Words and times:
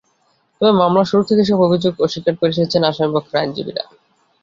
তবে 0.61 0.73
মামলার 0.79 1.09
শুরু 1.09 1.23
থেকেই 1.27 1.45
এসব 1.45 1.59
অভিযোগ 1.67 1.93
অস্বীকার 2.05 2.33
করে 2.37 2.51
এসেছেন 2.53 2.81
আসামিপক্ষের 2.89 3.39
আইনজীবীরা। 3.41 3.83